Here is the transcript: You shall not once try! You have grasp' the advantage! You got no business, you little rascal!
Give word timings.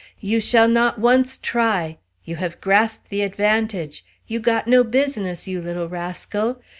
You 0.19 0.39
shall 0.39 0.67
not 0.67 0.97
once 0.97 1.37
try! 1.37 1.99
You 2.25 2.37
have 2.37 2.59
grasp' 2.59 3.09
the 3.09 3.21
advantage! 3.21 4.03
You 4.25 4.39
got 4.39 4.67
no 4.67 4.83
business, 4.83 5.47
you 5.47 5.61
little 5.61 5.87
rascal! 5.89 6.59